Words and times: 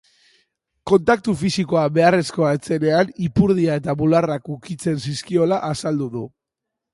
Kontaktu 0.91 1.33
fisikoa 1.41 1.83
beharrezkoa 1.97 2.49
ez 2.57 2.61
zenean, 2.69 3.11
ipurdia 3.27 3.77
eta 3.83 3.95
bularrak 4.01 4.51
ukitzen 4.57 4.99
zizkiola 5.05 5.61
azaldu 5.71 6.11
du. 6.17 6.25